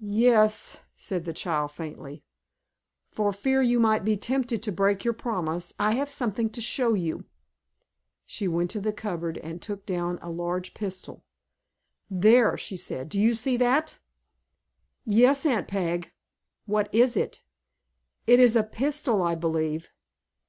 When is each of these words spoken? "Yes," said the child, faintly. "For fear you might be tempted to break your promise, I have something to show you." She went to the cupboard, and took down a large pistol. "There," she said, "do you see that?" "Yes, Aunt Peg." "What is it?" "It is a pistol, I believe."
"Yes," 0.00 0.76
said 0.96 1.24
the 1.24 1.32
child, 1.32 1.70
faintly. 1.70 2.24
"For 3.12 3.32
fear 3.32 3.62
you 3.62 3.78
might 3.78 4.04
be 4.04 4.16
tempted 4.16 4.60
to 4.60 4.72
break 4.72 5.04
your 5.04 5.14
promise, 5.14 5.72
I 5.78 5.94
have 5.94 6.08
something 6.10 6.50
to 6.50 6.60
show 6.60 6.94
you." 6.94 7.26
She 8.26 8.48
went 8.48 8.72
to 8.72 8.80
the 8.80 8.92
cupboard, 8.92 9.38
and 9.38 9.62
took 9.62 9.86
down 9.86 10.18
a 10.20 10.30
large 10.32 10.74
pistol. 10.74 11.22
"There," 12.10 12.58
she 12.58 12.76
said, 12.76 13.08
"do 13.08 13.20
you 13.20 13.34
see 13.36 13.56
that?" 13.58 14.00
"Yes, 15.04 15.46
Aunt 15.46 15.68
Peg." 15.68 16.10
"What 16.66 16.92
is 16.92 17.16
it?" 17.16 17.44
"It 18.26 18.40
is 18.40 18.56
a 18.56 18.64
pistol, 18.64 19.22
I 19.22 19.36
believe." 19.36 19.90